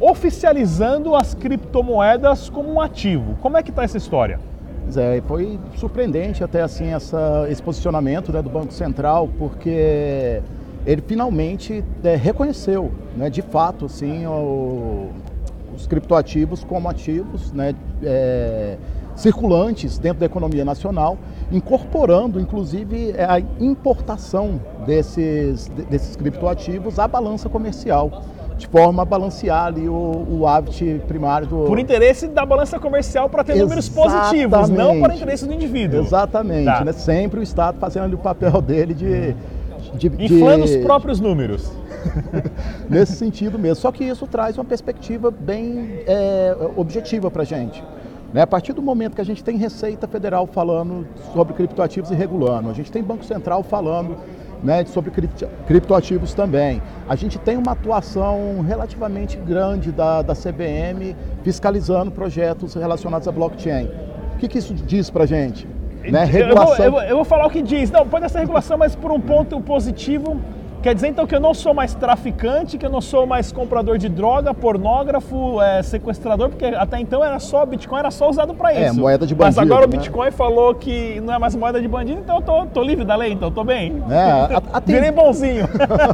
oficializando 0.00 1.14
as 1.14 1.34
criptomoedas 1.34 2.50
como 2.50 2.72
um 2.72 2.80
ativo. 2.80 3.36
Como 3.40 3.56
é 3.56 3.62
que 3.62 3.70
está 3.70 3.84
essa 3.84 3.96
história? 3.96 4.40
É, 4.96 5.22
foi 5.28 5.60
surpreendente 5.76 6.42
até 6.42 6.62
assim 6.62 6.86
essa, 6.86 7.46
esse 7.48 7.62
posicionamento 7.62 8.32
né, 8.32 8.42
do 8.42 8.50
Banco 8.50 8.72
Central, 8.72 9.28
porque 9.38 10.42
ele 10.84 11.02
finalmente 11.06 11.84
é, 12.02 12.16
reconheceu, 12.16 12.90
né, 13.16 13.30
de 13.30 13.40
fato, 13.40 13.84
assim, 13.84 14.26
o, 14.26 15.10
os 15.76 15.86
criptoativos 15.86 16.64
como 16.64 16.88
ativos, 16.88 17.52
né, 17.52 17.72
é, 18.02 18.76
circulantes 19.16 19.98
dentro 19.98 20.20
da 20.20 20.26
economia 20.26 20.64
nacional, 20.64 21.16
incorporando 21.50 22.40
inclusive 22.40 23.12
é, 23.16 23.24
a 23.24 23.40
importação 23.60 24.60
desses, 24.86 25.68
desses 25.88 26.16
criptoativos 26.16 26.98
à 26.98 27.06
balança 27.06 27.48
comercial 27.48 28.22
de 28.56 28.68
forma 28.68 29.02
a 29.02 29.04
balancear 29.04 29.66
ali 29.66 29.88
o, 29.88 30.26
o 30.30 30.46
hábito 30.46 30.84
primário 31.06 31.46
do. 31.46 31.64
Por 31.64 31.78
interesse 31.78 32.28
da 32.28 32.46
balança 32.46 32.78
comercial 32.78 33.28
para 33.28 33.42
ter 33.42 33.52
Exatamente. 33.52 33.68
números 33.68 33.88
positivos, 33.88 34.68
não 34.70 35.00
para 35.00 35.14
interesse 35.14 35.46
do 35.46 35.52
indivíduo. 35.52 36.00
Exatamente, 36.00 36.64
tá. 36.64 36.84
né? 36.84 36.92
Sempre 36.92 37.40
o 37.40 37.42
Estado 37.42 37.78
fazendo 37.78 38.04
ali 38.04 38.14
o 38.14 38.18
papel 38.18 38.62
dele 38.62 38.94
de. 38.94 39.34
de 39.94 40.24
Inflando 40.24 40.66
de... 40.66 40.78
os 40.78 40.84
próprios 40.84 41.20
números. 41.20 41.70
Nesse 42.88 43.12
sentido 43.16 43.58
mesmo. 43.58 43.76
Só 43.76 43.90
que 43.90 44.04
isso 44.04 44.26
traz 44.26 44.56
uma 44.56 44.64
perspectiva 44.64 45.30
bem 45.30 46.02
é, 46.06 46.54
objetiva 46.76 47.30
para 47.30 47.42
a 47.42 47.46
gente. 47.46 47.82
Né? 48.34 48.42
A 48.42 48.46
partir 48.48 48.72
do 48.72 48.82
momento 48.82 49.14
que 49.14 49.20
a 49.20 49.24
gente 49.24 49.44
tem 49.44 49.56
Receita 49.56 50.08
Federal 50.08 50.44
falando 50.44 51.06
sobre 51.32 51.54
criptoativos 51.54 52.10
e 52.10 52.16
regulando, 52.16 52.68
a 52.68 52.72
gente 52.72 52.90
tem 52.90 53.00
Banco 53.00 53.24
Central 53.24 53.62
falando 53.62 54.16
né, 54.60 54.84
sobre 54.86 55.12
criptoativos 55.68 56.34
também. 56.34 56.82
A 57.08 57.14
gente 57.14 57.38
tem 57.38 57.56
uma 57.56 57.72
atuação 57.72 58.60
relativamente 58.66 59.36
grande 59.36 59.92
da, 59.92 60.20
da 60.20 60.34
CBM 60.34 61.14
fiscalizando 61.44 62.10
projetos 62.10 62.74
relacionados 62.74 63.28
a 63.28 63.30
blockchain. 63.30 63.88
O 64.34 64.38
que, 64.38 64.48
que 64.48 64.58
isso 64.58 64.74
diz 64.74 65.10
para 65.10 65.22
a 65.22 65.26
gente? 65.26 65.68
Né? 66.02 66.24
Regulação... 66.24 66.84
Eu, 66.84 66.90
vou, 66.90 67.00
eu, 67.00 67.06
vou, 67.06 67.10
eu, 67.10 67.16
vou, 67.16 67.24
falar 67.24 67.46
o 67.46 67.50
que 67.50 67.62
diz. 67.62 67.88
Não, 67.88 68.04
pode 68.04 68.28
ser 68.28 68.40
regulação, 68.40 68.76
mas 68.76 68.96
por 68.96 69.12
um 69.12 69.20
ponto 69.20 69.60
positivo 69.60 70.40
Quer 70.84 70.94
dizer 70.94 71.08
então 71.08 71.26
que 71.26 71.34
eu 71.34 71.40
não 71.40 71.54
sou 71.54 71.72
mais 71.72 71.94
traficante, 71.94 72.76
que 72.76 72.84
eu 72.84 72.90
não 72.90 73.00
sou 73.00 73.26
mais 73.26 73.50
comprador 73.50 73.96
de 73.96 74.06
droga, 74.06 74.52
pornógrafo, 74.52 75.58
é, 75.62 75.82
sequestrador, 75.82 76.50
porque 76.50 76.66
até 76.66 77.00
então 77.00 77.24
era 77.24 77.38
só 77.38 77.64
Bitcoin 77.64 78.00
era 78.00 78.10
só 78.10 78.28
usado 78.28 78.52
para 78.52 78.70
é, 78.70 78.88
isso. 78.88 78.98
É, 78.98 79.00
moeda 79.00 79.26
de 79.26 79.34
bandido. 79.34 79.56
Mas 79.56 79.66
agora 79.66 79.86
né? 79.86 79.86
o 79.86 79.88
Bitcoin 79.88 80.30
falou 80.30 80.74
que 80.74 81.22
não 81.22 81.32
é 81.32 81.38
mais 81.38 81.54
moeda 81.54 81.80
de 81.80 81.88
bandido, 81.88 82.20
então 82.20 82.36
eu 82.36 82.42
tô, 82.42 82.66
tô 82.66 82.82
livre 82.82 83.02
da 83.02 83.16
lei, 83.16 83.32
então 83.32 83.48
eu 83.48 83.54
tô 83.54 83.64
bem. 83.64 84.02
É, 84.10 84.30
a, 84.30 84.62
a 84.74 84.80
ten... 84.82 84.96
Virei 84.96 85.10
bonzinho. 85.10 85.66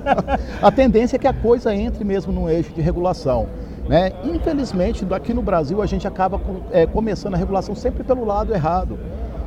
a 0.63 0.71
tendência 0.71 1.17
é 1.17 1.19
que 1.19 1.27
a 1.27 1.35
coisa 1.35 1.75
entre 1.75 2.05
mesmo 2.05 2.33
no 2.33 2.49
eixo 2.49 2.73
de 2.73 2.81
regulação. 2.81 3.49
Né? 3.89 4.13
Infelizmente, 4.23 5.05
aqui 5.11 5.35
no 5.35 5.43
Brasil, 5.43 5.83
a 5.83 5.87
gente 5.87 6.07
acaba 6.07 6.41
é, 6.71 6.87
começando 6.87 7.35
a 7.35 7.37
regulação 7.37 7.75
sempre 7.75 8.05
pelo 8.05 8.25
lado 8.25 8.55
errado 8.55 8.97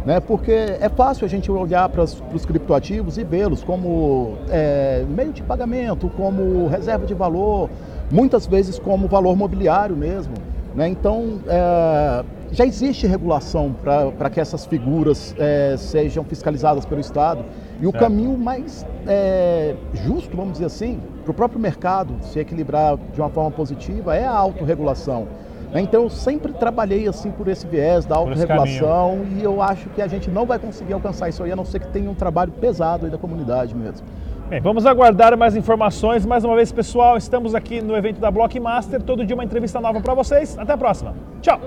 né? 0.06 0.20
porque 0.20 0.52
é 0.52 0.90
fácil 0.90 1.26
a 1.26 1.30
gente 1.30 1.52
olhar 1.52 1.88
para 1.90 2.04
os 2.04 2.46
criptoativos 2.46 3.18
e 3.18 3.24
vê-los 3.24 3.64
como 3.64 4.38
é, 4.50 5.06
meio 5.08 5.32
de 5.32 5.42
pagamento, 5.42 6.10
como 6.10 6.68
reserva 6.68 7.06
de 7.06 7.14
valor, 7.14 7.70
muitas 8.12 8.46
vezes 8.46 8.78
como 8.80 9.08
valor 9.08 9.36
mobiliário 9.36 9.96
mesmo. 9.96 10.34
Né? 10.76 10.88
Então, 10.88 11.40
é, 11.48 12.24
já 12.52 12.66
existe 12.66 13.08
regulação 13.08 13.76
para 14.18 14.30
que 14.30 14.40
essas 14.40 14.66
figuras 14.66 15.36
é, 15.38 15.76
sejam 15.78 16.24
fiscalizadas 16.24 16.86
pelo 16.86 17.02
Estado. 17.02 17.44
E 17.82 17.88
o 17.88 17.92
certo. 17.92 18.04
caminho 18.04 18.38
mais 18.38 18.86
é, 19.08 19.76
justo, 19.94 20.36
vamos 20.36 20.54
dizer 20.54 20.66
assim, 20.66 21.00
para 21.24 21.32
o 21.32 21.34
próprio 21.34 21.60
mercado 21.60 22.14
se 22.22 22.40
equilibrar 22.40 22.98
de 23.14 23.20
uma 23.20 23.30
forma 23.30 23.52
positiva 23.52 24.16
é 24.16 24.26
a 24.26 24.32
autorregulação. 24.32 25.28
Né? 25.74 25.82
Então 25.82 26.04
eu 26.04 26.10
sempre 26.10 26.54
trabalhei 26.54 27.08
assim 27.08 27.32
por 27.32 27.48
esse 27.48 27.66
viés 27.66 28.06
da 28.06 28.16
autorregulação 28.16 29.26
e 29.36 29.44
eu 29.44 29.62
acho 29.62 29.90
que 29.90 30.02
a 30.02 30.08
gente 30.08 30.30
não 30.30 30.46
vai 30.46 30.60
conseguir 30.60 30.94
alcançar 30.94 31.30
isso 31.30 31.44
aí, 31.44 31.52
a 31.52 31.56
não 31.56 31.66
ser 31.66 31.80
que 31.80 31.88
tenha 31.88 32.10
um 32.10 32.14
trabalho 32.14 32.52
pesado 32.52 33.06
aí 33.06 33.12
da 33.12 33.18
comunidade 33.18 33.76
mesmo. 33.76 34.06
Bem, 34.50 34.62
vamos 34.62 34.86
aguardar 34.86 35.36
mais 35.36 35.56
informações. 35.56 36.26
Mais 36.26 36.44
uma 36.44 36.56
vez, 36.56 36.72
pessoal, 36.72 37.18
estamos 37.18 37.56
aqui 37.56 37.82
no 37.82 37.96
evento 37.96 38.20
da 38.20 38.30
Blockmaster. 38.30 39.02
Todo 39.02 39.26
dia 39.26 39.36
uma 39.36 39.44
entrevista 39.44 39.82
nova 39.82 40.00
para 40.00 40.14
vocês. 40.14 40.58
Até 40.60 40.74
a 40.74 40.78
próxima. 40.78 41.16
Tchau! 41.42 41.60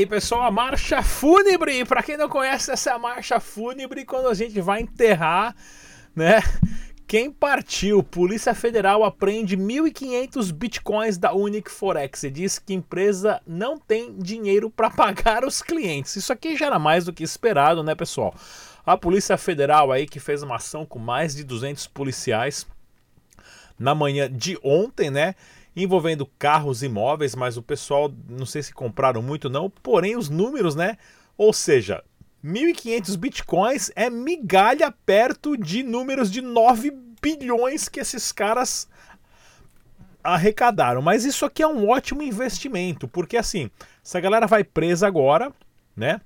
Aí, 0.00 0.06
pessoal, 0.06 0.42
a 0.42 0.50
marcha 0.50 1.02
fúnebre. 1.02 1.84
Para 1.84 2.02
quem 2.02 2.16
não 2.16 2.28
conhece, 2.28 2.70
essa 2.70 2.90
é 2.90 2.92
a 2.94 2.98
marcha 2.98 3.38
fúnebre 3.38 4.04
quando 4.04 4.28
a 4.28 4.34
gente 4.34 4.58
vai 4.60 4.80
enterrar, 4.80 5.54
né? 6.16 6.40
Quem 7.06 7.30
partiu? 7.30 8.02
Polícia 8.02 8.54
Federal 8.54 9.04
apreende 9.04 9.56
1.500 9.56 10.52
bitcoins 10.52 11.18
da 11.18 11.34
Unic 11.34 11.70
Forex 11.70 12.22
e 12.22 12.30
diz 12.30 12.58
que 12.58 12.72
empresa 12.72 13.42
não 13.46 13.76
tem 13.76 14.16
dinheiro 14.16 14.70
para 14.70 14.88
pagar 14.88 15.44
os 15.44 15.60
clientes. 15.60 16.16
Isso 16.16 16.32
aqui 16.32 16.56
já 16.56 16.66
era 16.66 16.78
mais 16.78 17.04
do 17.04 17.12
que 17.12 17.24
esperado, 17.24 17.82
né, 17.82 17.94
pessoal? 17.94 18.34
A 18.86 18.96
Polícia 18.96 19.36
Federal 19.36 19.92
aí 19.92 20.06
que 20.06 20.20
fez 20.20 20.42
uma 20.42 20.56
ação 20.56 20.86
com 20.86 20.98
mais 20.98 21.34
de 21.34 21.44
200 21.44 21.88
policiais 21.88 22.66
na 23.78 23.94
manhã 23.94 24.30
de 24.30 24.58
ontem, 24.62 25.10
né? 25.10 25.34
Envolvendo 25.74 26.26
carros 26.38 26.82
e 26.82 26.86
imóveis, 26.86 27.34
mas 27.34 27.56
o 27.56 27.62
pessoal 27.62 28.12
não 28.28 28.46
sei 28.46 28.62
se 28.62 28.72
compraram 28.72 29.22
muito 29.22 29.48
não, 29.48 29.70
porém 29.70 30.16
os 30.16 30.28
números, 30.28 30.74
né? 30.74 30.96
Ou 31.36 31.52
seja, 31.52 32.02
1.500 32.44 33.16
bitcoins 33.16 33.90
é 33.94 34.10
migalha 34.10 34.92
perto 35.04 35.56
de 35.56 35.82
números 35.82 36.30
de 36.30 36.40
9 36.40 36.90
bilhões 37.20 37.88
que 37.88 38.00
esses 38.00 38.32
caras 38.32 38.88
arrecadaram. 40.22 41.02
Mas 41.02 41.24
isso 41.24 41.44
aqui 41.44 41.62
é 41.62 41.66
um 41.66 41.88
ótimo 41.88 42.22
investimento, 42.22 43.06
porque 43.06 43.36
assim, 43.36 43.70
essa 44.04 44.20
galera 44.20 44.46
vai 44.46 44.64
presa 44.64 45.06
agora, 45.06 45.52
né? 45.96 46.20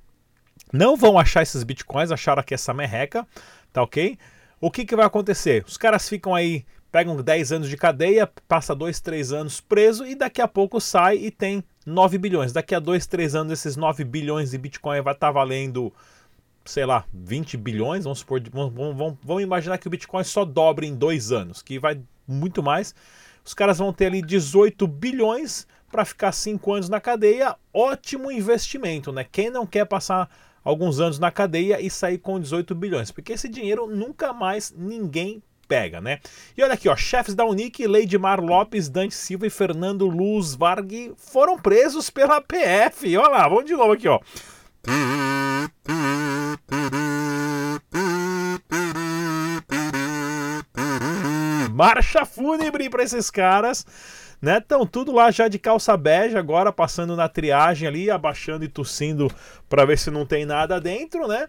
Não 0.73 0.97
vão 0.97 1.19
achar 1.19 1.43
esses 1.43 1.63
bitcoins, 1.63 2.11
acharam 2.11 2.43
que 2.43 2.55
essa 2.55 2.75
merreca, 2.75 3.27
tá 3.73 3.83
ok? 3.83 4.19
O 4.61 4.71
que, 4.71 4.85
que 4.85 4.97
vai 4.97 5.05
acontecer? 5.05 5.65
Os 5.67 5.77
caras 5.77 6.09
ficam 6.09 6.35
aí 6.35 6.65
pegam 6.95 7.21
10 7.21 7.51
anos 7.51 7.69
de 7.69 7.77
cadeia, 7.77 8.25
passa 8.47 8.73
2, 8.73 9.01
3 9.01 9.33
anos 9.33 9.61
preso 9.61 10.07
e 10.07 10.15
daqui 10.15 10.41
a 10.41 10.47
pouco 10.47 10.81
sai 10.81 11.17
e 11.17 11.29
tem 11.29 11.65
9 11.85 12.19
bilhões. 12.19 12.53
Daqui 12.53 12.73
a 12.73 12.79
2, 12.79 13.05
3 13.09 13.35
anos 13.35 13.53
esses 13.53 13.75
9 13.75 14.05
bilhões 14.05 14.53
de 14.53 14.59
Bitcoin 14.59 15.01
vai 15.01 15.13
estar 15.13 15.27
tá 15.27 15.33
valendo, 15.33 15.93
sei 16.65 16.87
lá, 16.87 17.05
20 17.13 17.57
bilhões, 17.57 18.05
vamos 18.05 18.21
supor, 18.21 18.41
vamos, 18.49 18.73
vamos, 18.73 19.19
vamos 19.25 19.43
imaginar 19.43 19.77
que 19.79 19.89
o 19.89 19.91
Bitcoin 19.91 20.23
só 20.23 20.45
dobre 20.45 20.87
em 20.87 20.95
2 20.95 21.33
anos, 21.33 21.63
que 21.63 21.81
vai 21.81 22.01
muito 22.29 22.63
mais. 22.63 22.95
Os 23.45 23.55
caras 23.55 23.79
vão 23.79 23.93
ter 23.93 24.07
ali 24.07 24.23
18 24.23 24.87
bilhões 24.87 25.67
para 25.91 26.05
ficar 26.05 26.31
5 26.31 26.75
anos 26.75 26.89
na 26.89 27.01
cadeia, 27.01 27.57
ótimo 27.73 28.31
investimento, 28.31 29.11
né? 29.11 29.27
Quem 29.33 29.51
não 29.51 29.67
quer 29.67 29.85
passar 29.85 30.31
alguns 30.63 31.01
anos 31.01 31.19
na 31.19 31.33
cadeia 31.33 31.81
e 31.81 31.91
sair 31.91 32.19
com 32.19 32.39
18 32.39 32.73
bilhões? 32.73 33.11
Porque 33.11 33.33
esse 33.33 33.49
dinheiro 33.49 33.89
nunca 33.89 34.33
mais 34.33 34.73
ninguém 34.79 35.43
pega, 35.65 36.01
né? 36.01 36.21
E 36.57 36.63
olha 36.63 36.75
aqui, 36.75 36.89
ó, 36.89 36.97
chefes 36.97 37.35
da 37.35 37.45
Unic, 37.45 37.87
Leidmar 37.87 38.41
Lopes, 38.41 38.89
Dante 38.89 39.15
Silva 39.15 39.47
e 39.47 39.51
Fernando 39.51 40.07
Luz 40.07 40.55
Varg 40.55 41.13
foram 41.17 41.59
presos 41.59 42.11
pela 42.11 42.41
PF. 42.41 43.17
Olha 43.17 43.29
lá, 43.29 43.49
vamos 43.49 43.65
de 43.65 43.75
novo 43.75 43.93
aqui, 43.93 44.09
ó. 44.09 44.21
Marcha 51.73 52.25
fúnebre 52.25 52.89
para 52.89 53.03
esses 53.03 53.31
caras, 53.31 53.85
né? 54.41 54.59
Estão 54.59 54.87
tudo 54.87 55.11
lá 55.11 55.31
já 55.33 55.49
de 55.49 55.59
calça 55.59 55.97
bege, 55.97 56.37
agora 56.37 56.73
passando 56.73 57.17
na 57.17 57.29
triagem 57.29 57.89
ali, 57.89 58.11
abaixando 58.11 58.65
e 58.65 58.69
tossindo 58.69 59.29
para 59.69 59.85
ver 59.85 59.99
se 59.99 60.11
não 60.11 60.25
tem 60.25 60.45
nada 60.45 60.81
dentro, 60.81 61.27
né? 61.27 61.49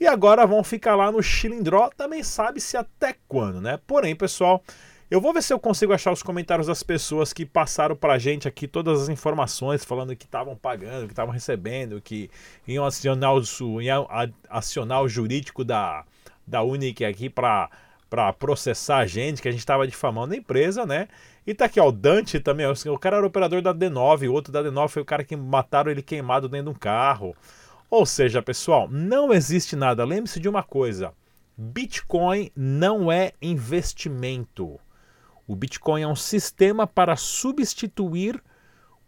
E 0.00 0.06
agora 0.06 0.46
vão 0.46 0.64
ficar 0.64 0.96
lá 0.96 1.12
no 1.12 1.22
Chilindró, 1.22 1.90
também 1.94 2.22
sabe-se 2.22 2.74
até 2.74 3.14
quando, 3.28 3.60
né? 3.60 3.78
Porém, 3.86 4.16
pessoal, 4.16 4.64
eu 5.10 5.20
vou 5.20 5.34
ver 5.34 5.42
se 5.42 5.52
eu 5.52 5.60
consigo 5.60 5.92
achar 5.92 6.10
os 6.10 6.22
comentários 6.22 6.68
das 6.68 6.82
pessoas 6.82 7.34
que 7.34 7.44
passaram 7.44 7.94
pra 7.94 8.16
gente 8.16 8.48
aqui 8.48 8.66
todas 8.66 9.02
as 9.02 9.08
informações, 9.10 9.84
falando 9.84 10.16
que 10.16 10.24
estavam 10.24 10.56
pagando, 10.56 11.04
que 11.04 11.12
estavam 11.12 11.34
recebendo, 11.34 12.00
que 12.00 12.30
iam 12.66 12.86
acionar 12.86 13.34
o, 13.34 13.82
iam 13.82 14.08
acionar 14.48 15.02
o 15.02 15.08
jurídico 15.08 15.62
da, 15.62 16.02
da 16.46 16.62
Unic 16.62 17.04
aqui 17.04 17.28
para 17.28 17.68
para 18.08 18.32
processar 18.32 18.98
a 18.98 19.06
gente, 19.06 19.40
que 19.40 19.46
a 19.46 19.52
gente 19.52 19.60
estava 19.60 19.86
difamando 19.86 20.34
a 20.34 20.36
empresa, 20.36 20.84
né? 20.84 21.06
E 21.46 21.54
tá 21.54 21.66
aqui, 21.66 21.78
ó, 21.78 21.88
o 21.88 21.92
Dante 21.92 22.40
também, 22.40 22.66
o 22.66 22.98
cara 22.98 23.18
era 23.18 23.26
operador 23.26 23.62
da 23.62 23.72
D9, 23.72 24.28
o 24.28 24.32
outro 24.32 24.52
da 24.52 24.64
D9 24.64 24.88
foi 24.88 25.02
o 25.02 25.04
cara 25.04 25.22
que 25.22 25.36
mataram 25.36 25.92
ele 25.92 26.02
queimado 26.02 26.48
dentro 26.48 26.72
de 26.72 26.76
um 26.76 26.78
carro. 26.78 27.36
Ou 27.90 28.06
seja, 28.06 28.40
pessoal, 28.40 28.88
não 28.88 29.32
existe 29.32 29.74
nada. 29.74 30.04
Lembre-se 30.04 30.38
de 30.38 30.48
uma 30.48 30.62
coisa: 30.62 31.12
Bitcoin 31.56 32.52
não 32.54 33.10
é 33.10 33.32
investimento. 33.42 34.78
O 35.46 35.56
Bitcoin 35.56 36.02
é 36.02 36.06
um 36.06 36.14
sistema 36.14 36.86
para 36.86 37.16
substituir 37.16 38.40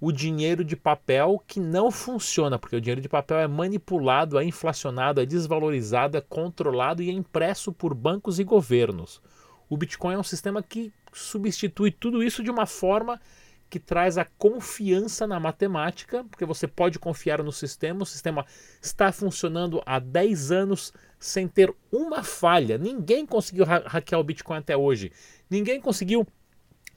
o 0.00 0.10
dinheiro 0.10 0.64
de 0.64 0.74
papel 0.74 1.40
que 1.46 1.60
não 1.60 1.92
funciona, 1.92 2.58
porque 2.58 2.74
o 2.74 2.80
dinheiro 2.80 3.00
de 3.00 3.08
papel 3.08 3.38
é 3.38 3.46
manipulado, 3.46 4.36
é 4.36 4.44
inflacionado, 4.44 5.20
é 5.20 5.24
desvalorizado, 5.24 6.18
é 6.18 6.20
controlado 6.20 7.00
e 7.00 7.08
é 7.08 7.12
impresso 7.12 7.72
por 7.72 7.94
bancos 7.94 8.40
e 8.40 8.44
governos. 8.44 9.22
O 9.70 9.76
Bitcoin 9.76 10.14
é 10.14 10.18
um 10.18 10.24
sistema 10.24 10.60
que 10.60 10.92
substitui 11.12 11.92
tudo 11.92 12.20
isso 12.20 12.42
de 12.42 12.50
uma 12.50 12.66
forma 12.66 13.20
que 13.72 13.80
traz 13.80 14.18
a 14.18 14.26
confiança 14.26 15.26
na 15.26 15.40
matemática, 15.40 16.22
porque 16.24 16.44
você 16.44 16.68
pode 16.68 16.98
confiar 16.98 17.42
no 17.42 17.50
sistema, 17.50 18.02
o 18.02 18.06
sistema 18.06 18.44
está 18.82 19.10
funcionando 19.10 19.82
há 19.86 19.98
10 19.98 20.52
anos 20.52 20.92
sem 21.18 21.48
ter 21.48 21.74
uma 21.90 22.22
falha. 22.22 22.76
Ninguém 22.76 23.24
conseguiu 23.24 23.64
ha 23.64 23.78
hackear 23.86 24.20
o 24.20 24.24
Bitcoin 24.24 24.58
até 24.58 24.76
hoje. 24.76 25.10
Ninguém 25.48 25.80
conseguiu 25.80 26.26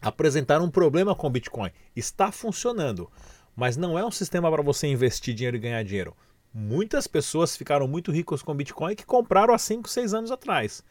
apresentar 0.02 0.62
um 0.62 0.70
problema 0.70 1.16
com 1.16 1.28
o 1.28 1.30
Bitcoin. 1.30 1.72
Está 1.96 2.30
funcionando, 2.30 3.10
mas 3.56 3.78
não 3.78 3.98
é 3.98 4.06
um 4.06 4.12
sistema 4.12 4.52
para 4.52 4.62
você 4.62 4.86
investir 4.86 5.34
dinheiro 5.34 5.56
e 5.56 5.62
ganhar 5.62 5.82
dinheiro. 5.82 6.14
Muitas 6.54 7.08
pessoas 7.08 7.56
ficaram 7.56 7.88
muito 7.88 8.12
ricas 8.12 8.42
com 8.42 8.54
Bitcoin 8.54 8.98
que 8.98 9.06
compraram 9.06 9.54
há 9.54 9.58
5, 9.58 9.88
6 9.88 10.14
anos 10.14 10.30
atrás. 10.30 10.84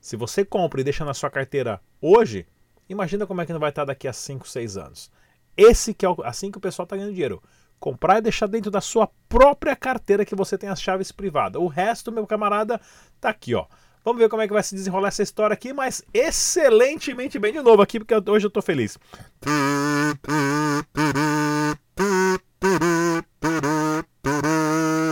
Se 0.00 0.14
você 0.14 0.44
compra 0.44 0.80
e 0.80 0.84
deixa 0.84 1.04
na 1.04 1.14
sua 1.14 1.30
carteira 1.30 1.80
hoje, 2.00 2.46
imagina 2.88 3.26
como 3.26 3.40
é 3.40 3.46
que 3.46 3.52
não 3.52 3.58
vai 3.58 3.70
estar 3.70 3.84
daqui 3.84 4.06
a 4.06 4.12
5, 4.12 4.48
6 4.48 4.76
anos. 4.76 5.10
Esse 5.56 5.92
que 5.92 6.04
é 6.06 6.08
o, 6.08 6.16
assim 6.24 6.50
que 6.50 6.58
o 6.58 6.60
pessoal 6.60 6.84
está 6.84 6.96
ganhando 6.96 7.12
dinheiro. 7.12 7.42
Comprar 7.78 8.18
e 8.18 8.22
deixar 8.22 8.46
dentro 8.46 8.70
da 8.70 8.80
sua 8.80 9.08
própria 9.28 9.74
carteira 9.74 10.24
que 10.24 10.34
você 10.34 10.56
tem 10.56 10.68
as 10.68 10.80
chaves 10.80 11.10
privadas. 11.10 11.60
O 11.60 11.66
resto, 11.66 12.12
meu 12.12 12.26
camarada, 12.26 12.80
tá 13.20 13.28
aqui, 13.28 13.54
ó. 13.54 13.66
Vamos 14.04 14.20
ver 14.20 14.28
como 14.28 14.42
é 14.42 14.46
que 14.48 14.52
vai 14.52 14.62
se 14.62 14.74
desenrolar 14.74 15.08
essa 15.08 15.22
história 15.22 15.54
aqui, 15.54 15.72
mas 15.72 16.02
excelentemente 16.12 17.38
bem 17.38 17.52
de 17.52 17.60
novo 17.60 17.82
aqui, 17.82 18.00
porque 18.00 18.14
hoje 18.30 18.46
eu 18.46 18.50
tô 18.50 18.60
feliz. 18.60 18.98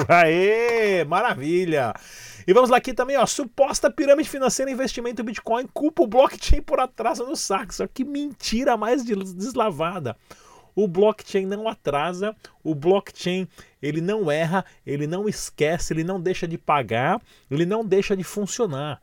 Aê, 0.09 1.05
maravilha! 1.05 1.95
E 2.51 2.53
vamos 2.53 2.69
lá 2.69 2.79
aqui 2.79 2.93
também, 2.93 3.17
ó, 3.17 3.25
suposta 3.27 3.89
pirâmide 3.89 4.29
financeira 4.29 4.73
investimento 4.73 5.23
Bitcoin 5.23 5.69
culpa 5.73 6.03
o 6.03 6.07
blockchain 6.09 6.61
por 6.61 6.81
atraso 6.81 7.25
no 7.25 7.37
saque. 7.37 7.73
Só 7.73 7.87
que 7.87 8.03
mentira 8.03 8.77
mais 8.77 9.05
deslavada. 9.05 10.17
O 10.75 10.89
blockchain 10.89 11.47
não 11.47 11.69
atrasa, 11.69 12.35
o 12.65 12.75
blockchain 12.75 13.47
ele 13.81 14.01
não 14.01 14.29
erra, 14.29 14.65
ele 14.85 15.07
não 15.07 15.29
esquece, 15.29 15.93
ele 15.93 16.03
não 16.03 16.21
deixa 16.21 16.49
de 16.49 16.59
pagar, 16.59 17.23
ele 17.49 17.65
não 17.65 17.85
deixa 17.85 18.17
de 18.17 18.25
funcionar. 18.25 19.01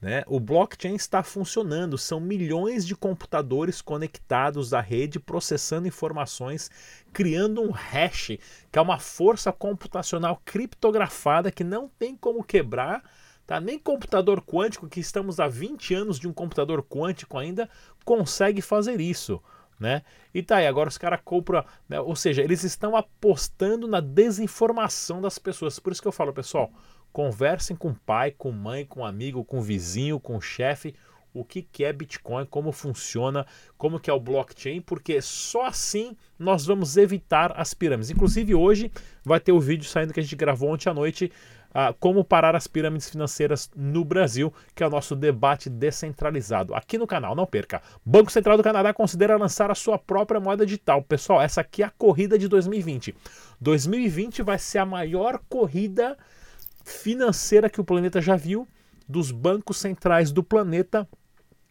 Né? 0.00 0.22
O 0.28 0.38
blockchain 0.38 0.94
está 0.94 1.24
funcionando, 1.24 1.98
são 1.98 2.20
milhões 2.20 2.86
de 2.86 2.94
computadores 2.94 3.82
conectados 3.82 4.72
à 4.72 4.80
rede, 4.80 5.18
processando 5.18 5.88
informações, 5.88 6.70
criando 7.12 7.60
um 7.62 7.72
hash, 7.72 8.38
que 8.70 8.78
é 8.78 8.80
uma 8.80 9.00
força 9.00 9.52
computacional 9.52 10.40
criptografada 10.44 11.50
que 11.50 11.64
não 11.64 11.88
tem 11.98 12.16
como 12.16 12.44
quebrar. 12.44 13.02
Tá? 13.44 13.60
Nem 13.60 13.78
computador 13.78 14.42
quântico, 14.42 14.88
que 14.88 15.00
estamos 15.00 15.40
há 15.40 15.48
20 15.48 15.94
anos 15.94 16.18
de 16.18 16.28
um 16.28 16.32
computador 16.32 16.82
quântico 16.82 17.36
ainda, 17.36 17.68
consegue 18.04 18.62
fazer 18.62 19.00
isso. 19.00 19.42
Né? 19.80 20.02
E 20.34 20.42
tá 20.42 20.56
aí, 20.56 20.66
agora 20.66 20.88
os 20.88 20.98
caras 20.98 21.20
compram, 21.24 21.64
né? 21.88 22.00
ou 22.00 22.14
seja, 22.14 22.42
eles 22.42 22.62
estão 22.62 22.94
apostando 22.94 23.88
na 23.88 24.00
desinformação 24.00 25.20
das 25.20 25.38
pessoas. 25.38 25.78
Por 25.78 25.92
isso 25.92 26.02
que 26.02 26.08
eu 26.08 26.12
falo, 26.12 26.32
pessoal, 26.32 26.70
Conversem 27.18 27.74
com 27.74 27.92
pai, 27.92 28.30
com 28.30 28.52
mãe, 28.52 28.86
com 28.86 29.04
amigo, 29.04 29.42
com 29.42 29.60
vizinho, 29.60 30.20
com 30.20 30.40
chefe, 30.40 30.94
o 31.34 31.44
que, 31.44 31.62
que 31.62 31.82
é 31.82 31.92
Bitcoin, 31.92 32.46
como 32.46 32.70
funciona, 32.70 33.44
como 33.76 33.98
que 33.98 34.08
é 34.08 34.12
o 34.12 34.20
blockchain, 34.20 34.80
porque 34.80 35.20
só 35.20 35.66
assim 35.66 36.16
nós 36.38 36.64
vamos 36.64 36.96
evitar 36.96 37.52
as 37.56 37.74
pirâmides. 37.74 38.10
Inclusive 38.10 38.54
hoje 38.54 38.92
vai 39.24 39.40
ter 39.40 39.50
o 39.50 39.58
vídeo 39.58 39.84
saindo 39.84 40.14
que 40.14 40.20
a 40.20 40.22
gente 40.22 40.36
gravou 40.36 40.70
ontem 40.70 40.88
à 40.88 40.94
noite 40.94 41.32
ah, 41.74 41.92
como 41.98 42.22
parar 42.22 42.54
as 42.54 42.68
pirâmides 42.68 43.10
financeiras 43.10 43.68
no 43.74 44.04
Brasil, 44.04 44.54
que 44.72 44.84
é 44.84 44.86
o 44.86 44.90
nosso 44.90 45.16
debate 45.16 45.68
descentralizado. 45.68 46.72
Aqui 46.72 46.96
no 46.96 47.06
canal, 47.06 47.34
não 47.34 47.46
perca. 47.46 47.82
Banco 48.06 48.30
Central 48.30 48.56
do 48.56 48.62
Canadá 48.62 48.94
considera 48.94 49.36
lançar 49.36 49.72
a 49.72 49.74
sua 49.74 49.98
própria 49.98 50.38
moeda 50.38 50.64
digital. 50.64 51.02
Pessoal, 51.02 51.42
essa 51.42 51.62
aqui 51.62 51.82
é 51.82 51.86
a 51.86 51.90
corrida 51.90 52.38
de 52.38 52.46
2020. 52.46 53.12
2020 53.60 54.40
vai 54.40 54.56
ser 54.56 54.78
a 54.78 54.86
maior 54.86 55.40
corrida 55.48 56.16
financeira 56.88 57.70
que 57.70 57.80
o 57.80 57.84
planeta 57.84 58.20
já 58.20 58.36
viu 58.36 58.66
dos 59.08 59.30
bancos 59.30 59.78
centrais 59.78 60.32
do 60.32 60.42
planeta 60.42 61.08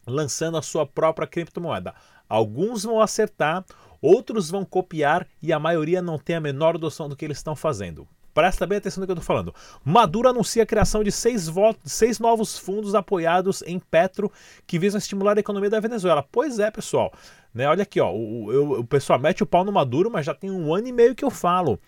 lançando 0.06 0.56
a 0.56 0.62
sua 0.62 0.86
própria 0.86 1.26
criptomoeda. 1.26 1.94
Alguns 2.28 2.84
vão 2.84 3.00
acertar, 3.00 3.64
outros 4.00 4.50
vão 4.50 4.64
copiar 4.64 5.26
e 5.42 5.52
a 5.52 5.58
maioria 5.58 6.00
não 6.00 6.18
tem 6.18 6.36
a 6.36 6.40
menor 6.40 6.78
noção 6.78 7.08
do 7.08 7.16
que 7.16 7.24
eles 7.24 7.38
estão 7.38 7.54
fazendo. 7.54 8.06
Presta 8.32 8.66
bem 8.66 8.78
atenção 8.78 9.00
no 9.00 9.06
que 9.06 9.10
eu 9.10 9.14
estou 9.14 9.26
falando. 9.26 9.52
Maduro 9.84 10.28
anuncia 10.28 10.62
a 10.62 10.66
criação 10.66 11.02
de 11.02 11.10
seis, 11.10 11.50
seis 11.84 12.20
novos 12.20 12.56
fundos 12.56 12.94
apoiados 12.94 13.62
em 13.62 13.78
Petro 13.80 14.30
que 14.66 14.78
visam 14.78 14.98
estimular 14.98 15.36
a 15.36 15.40
economia 15.40 15.70
da 15.70 15.80
Venezuela. 15.80 16.24
Pois 16.30 16.58
é, 16.58 16.70
pessoal. 16.70 17.12
Né, 17.52 17.66
olha 17.66 17.82
aqui, 17.82 18.00
ó, 18.00 18.12
o, 18.12 18.44
o, 18.44 18.80
o 18.80 18.84
pessoal 18.84 19.18
mete 19.18 19.42
o 19.42 19.46
pau 19.46 19.64
no 19.64 19.72
Maduro, 19.72 20.10
mas 20.10 20.24
já 20.24 20.34
tem 20.34 20.50
um 20.50 20.72
ano 20.72 20.86
e 20.86 20.92
meio 20.92 21.14
que 21.14 21.24
eu 21.24 21.30
falo. 21.30 21.80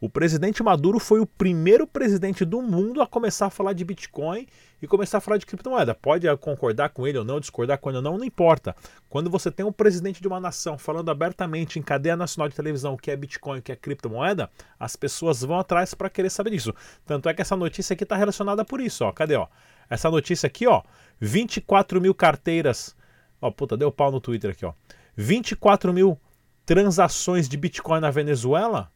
O 0.00 0.08
presidente 0.08 0.62
Maduro 0.62 1.00
foi 1.00 1.18
o 1.18 1.26
primeiro 1.26 1.84
presidente 1.84 2.44
do 2.44 2.62
mundo 2.62 3.02
a 3.02 3.06
começar 3.06 3.46
a 3.46 3.50
falar 3.50 3.72
de 3.72 3.84
Bitcoin 3.84 4.46
e 4.80 4.86
começar 4.86 5.18
a 5.18 5.20
falar 5.20 5.38
de 5.38 5.46
criptomoeda. 5.46 5.92
Pode 5.92 6.24
concordar 6.36 6.90
com 6.90 7.04
ele 7.04 7.18
ou 7.18 7.24
não, 7.24 7.40
discordar 7.40 7.78
com 7.78 7.90
ele 7.90 7.96
ou 7.96 8.02
não, 8.02 8.16
não 8.16 8.24
importa. 8.24 8.76
Quando 9.08 9.28
você 9.28 9.50
tem 9.50 9.66
um 9.66 9.72
presidente 9.72 10.22
de 10.22 10.28
uma 10.28 10.38
nação 10.38 10.78
falando 10.78 11.10
abertamente 11.10 11.80
em 11.80 11.82
cadeia 11.82 12.16
nacional 12.16 12.48
de 12.48 12.54
televisão 12.54 12.94
o 12.94 12.96
que 12.96 13.10
é 13.10 13.16
Bitcoin, 13.16 13.58
o 13.58 13.62
que 13.62 13.72
é 13.72 13.76
criptomoeda, 13.76 14.48
as 14.78 14.94
pessoas 14.94 15.42
vão 15.42 15.58
atrás 15.58 15.94
para 15.94 16.08
querer 16.08 16.30
saber 16.30 16.50
disso. 16.50 16.72
Tanto 17.04 17.28
é 17.28 17.34
que 17.34 17.42
essa 17.42 17.56
notícia 17.56 17.94
aqui 17.94 18.04
está 18.04 18.14
relacionada 18.14 18.64
por 18.64 18.80
isso. 18.80 19.04
Ó. 19.04 19.10
Cadê? 19.10 19.34
Ó? 19.34 19.48
Essa 19.90 20.08
notícia 20.08 20.46
aqui, 20.46 20.64
ó, 20.68 20.82
24 21.18 22.00
mil 22.00 22.14
carteiras. 22.14 22.94
Ó, 23.42 23.50
puta, 23.50 23.76
deu 23.76 23.90
pau 23.90 24.12
no 24.12 24.20
Twitter 24.20 24.52
aqui, 24.52 24.64
ó. 24.64 24.74
24 25.16 25.92
mil 25.92 26.16
transações 26.64 27.48
de 27.48 27.56
Bitcoin 27.56 27.98
na 27.98 28.12
Venezuela 28.12 28.92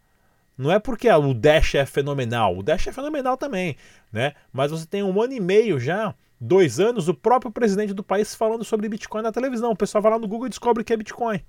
não 0.63 0.71
é 0.71 0.79
porque 0.79 1.11
o 1.11 1.35
Dash 1.35 1.75
é 1.75 1.85
fenomenal, 1.85 2.57
o 2.57 2.63
Dash 2.63 2.87
é 2.87 2.93
fenomenal 2.93 3.37
também, 3.37 3.77
né? 4.13 4.33
Mas 4.53 4.71
você 4.71 4.87
tem 4.87 5.03
um 5.03 5.21
ano 5.21 5.33
e 5.33 5.41
meio 5.41 5.81
já, 5.81 6.15
dois 6.41 6.79
anos, 6.79 7.09
o 7.09 7.15
próprio 7.15 7.51
presidente 7.51 7.93
do 7.93 8.03
país 8.03 8.35
falando 8.35 8.65
sobre 8.65 8.89
Bitcoin 8.89 9.23
na 9.23 9.33
televisão. 9.33 9.73
O 9.73 9.77
pessoal 9.77 10.01
vai 10.01 10.13
lá 10.13 10.19
no 10.19 10.29
Google 10.29 10.47
e 10.47 10.51
descobre 10.51 10.85
que 10.85 10.93
é 10.93 10.97
Bitcoin. 10.97 11.41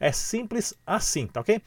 É 0.00 0.12
simples 0.12 0.74
assim, 0.86 1.26
tá 1.26 1.40
ok? 1.40 1.60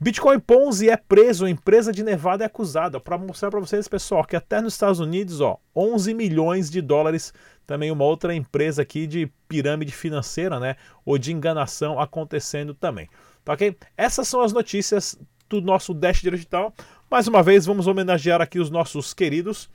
Bitcoin 0.00 0.40
Ponzi 0.40 0.88
é 0.88 0.96
preso, 0.96 1.44
a 1.44 1.50
empresa 1.50 1.92
de 1.92 2.02
Nevada 2.02 2.42
é 2.42 2.46
acusada. 2.46 2.98
Para 2.98 3.18
mostrar 3.18 3.50
para 3.50 3.60
vocês, 3.60 3.86
pessoal, 3.86 4.24
que 4.24 4.36
até 4.36 4.60
nos 4.60 4.72
Estados 4.72 5.00
Unidos, 5.00 5.40
ó, 5.40 5.58
11 5.76 6.14
milhões 6.14 6.70
de 6.70 6.80
dólares, 6.80 7.32
também 7.66 7.90
uma 7.90 8.04
outra 8.04 8.34
empresa 8.34 8.80
aqui 8.80 9.06
de 9.06 9.30
pirâmide 9.48 9.92
financeira, 9.92 10.58
né, 10.58 10.76
ou 11.04 11.18
de 11.18 11.32
enganação 11.32 12.00
acontecendo 12.00 12.74
também. 12.74 13.08
Tá 13.44 13.52
ok? 13.52 13.76
Essas 13.96 14.26
são 14.26 14.40
as 14.40 14.52
notícias 14.52 15.18
do 15.48 15.60
nosso 15.60 15.94
Dash 15.94 16.20
Digital. 16.20 16.74
Mais 17.10 17.28
uma 17.28 17.42
vez, 17.42 17.66
vamos 17.66 17.86
homenagear 17.86 18.40
aqui 18.40 18.58
os 18.58 18.70
nossos 18.70 19.14
queridos 19.14 19.68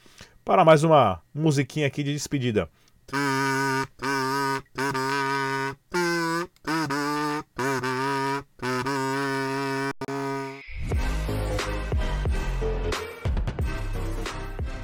para 0.43 0.65
mais 0.65 0.83
uma 0.83 1.21
musiquinha 1.33 1.87
aqui 1.87 2.03
de 2.03 2.13
despedida. 2.13 2.69